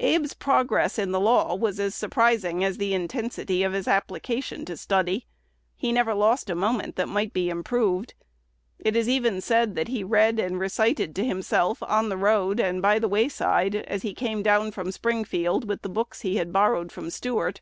[0.00, 4.76] Abe's progress in the law was as surprising as the intensity of his application to
[4.76, 5.28] study.
[5.76, 8.14] He never lost a moment that might be improved.
[8.80, 12.82] It is even said that he read and recited to himself on the road and
[12.82, 16.90] by the wayside as he came down from Springfield with the books he had borrowed
[16.90, 17.60] from Stuart.